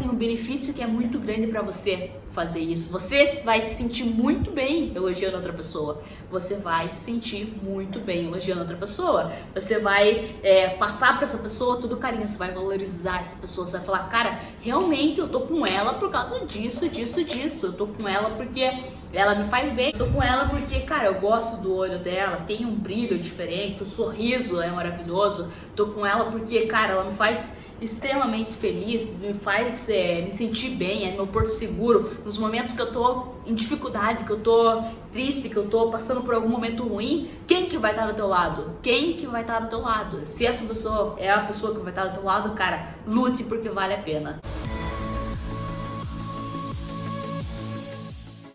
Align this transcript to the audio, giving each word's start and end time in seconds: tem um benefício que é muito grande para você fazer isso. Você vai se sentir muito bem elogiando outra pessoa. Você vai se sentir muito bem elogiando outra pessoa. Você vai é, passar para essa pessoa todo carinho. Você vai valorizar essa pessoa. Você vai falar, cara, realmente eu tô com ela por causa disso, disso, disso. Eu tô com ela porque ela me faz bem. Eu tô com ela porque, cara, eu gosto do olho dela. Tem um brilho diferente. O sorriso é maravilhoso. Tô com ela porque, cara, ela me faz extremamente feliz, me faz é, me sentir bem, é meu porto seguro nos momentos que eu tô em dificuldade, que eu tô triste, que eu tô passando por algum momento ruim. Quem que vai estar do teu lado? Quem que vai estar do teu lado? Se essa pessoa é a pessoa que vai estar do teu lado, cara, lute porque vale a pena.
tem 0.00 0.08
um 0.08 0.14
benefício 0.14 0.72
que 0.72 0.82
é 0.82 0.86
muito 0.86 1.18
grande 1.18 1.46
para 1.46 1.60
você 1.60 2.10
fazer 2.32 2.60
isso. 2.60 2.90
Você 2.90 3.42
vai 3.44 3.60
se 3.60 3.76
sentir 3.76 4.04
muito 4.04 4.50
bem 4.50 4.92
elogiando 4.94 5.36
outra 5.36 5.52
pessoa. 5.52 6.00
Você 6.30 6.56
vai 6.56 6.88
se 6.88 7.04
sentir 7.04 7.44
muito 7.62 8.00
bem 8.00 8.24
elogiando 8.24 8.62
outra 8.62 8.76
pessoa. 8.76 9.30
Você 9.54 9.78
vai 9.78 10.36
é, 10.42 10.68
passar 10.70 11.16
para 11.16 11.24
essa 11.24 11.36
pessoa 11.36 11.76
todo 11.76 11.98
carinho. 11.98 12.26
Você 12.26 12.38
vai 12.38 12.50
valorizar 12.52 13.20
essa 13.20 13.36
pessoa. 13.36 13.66
Você 13.66 13.76
vai 13.76 13.86
falar, 13.86 14.08
cara, 14.08 14.40
realmente 14.62 15.20
eu 15.20 15.28
tô 15.28 15.40
com 15.40 15.66
ela 15.66 15.94
por 15.94 16.10
causa 16.10 16.40
disso, 16.46 16.88
disso, 16.88 17.22
disso. 17.22 17.66
Eu 17.66 17.72
tô 17.74 17.86
com 17.86 18.08
ela 18.08 18.30
porque 18.30 18.72
ela 19.12 19.34
me 19.34 19.50
faz 19.50 19.70
bem. 19.70 19.92
Eu 19.92 20.06
tô 20.06 20.06
com 20.06 20.22
ela 20.22 20.48
porque, 20.48 20.80
cara, 20.80 21.08
eu 21.08 21.20
gosto 21.20 21.60
do 21.60 21.74
olho 21.74 21.98
dela. 21.98 22.44
Tem 22.46 22.64
um 22.64 22.74
brilho 22.74 23.18
diferente. 23.18 23.82
O 23.82 23.86
sorriso 23.86 24.62
é 24.62 24.70
maravilhoso. 24.70 25.50
Tô 25.76 25.88
com 25.88 26.06
ela 26.06 26.30
porque, 26.30 26.66
cara, 26.66 26.92
ela 26.92 27.04
me 27.04 27.12
faz 27.12 27.59
extremamente 27.80 28.52
feliz, 28.52 29.04
me 29.18 29.34
faz 29.34 29.88
é, 29.88 30.22
me 30.22 30.30
sentir 30.30 30.70
bem, 30.70 31.08
é 31.08 31.14
meu 31.14 31.26
porto 31.26 31.48
seguro 31.48 32.18
nos 32.24 32.36
momentos 32.38 32.72
que 32.72 32.80
eu 32.80 32.92
tô 32.92 33.28
em 33.46 33.54
dificuldade, 33.54 34.24
que 34.24 34.30
eu 34.30 34.40
tô 34.40 34.82
triste, 35.12 35.48
que 35.48 35.56
eu 35.56 35.68
tô 35.68 35.90
passando 35.90 36.22
por 36.22 36.34
algum 36.34 36.48
momento 36.48 36.86
ruim. 36.86 37.30
Quem 37.46 37.66
que 37.66 37.78
vai 37.78 37.92
estar 37.92 38.06
do 38.06 38.14
teu 38.14 38.26
lado? 38.26 38.78
Quem 38.82 39.14
que 39.14 39.26
vai 39.26 39.42
estar 39.42 39.60
do 39.60 39.68
teu 39.68 39.80
lado? 39.80 40.22
Se 40.26 40.46
essa 40.46 40.64
pessoa 40.64 41.14
é 41.18 41.30
a 41.30 41.40
pessoa 41.40 41.74
que 41.74 41.80
vai 41.80 41.90
estar 41.90 42.06
do 42.06 42.14
teu 42.14 42.24
lado, 42.24 42.54
cara, 42.54 42.94
lute 43.06 43.42
porque 43.44 43.68
vale 43.68 43.94
a 43.94 43.98
pena. 43.98 44.40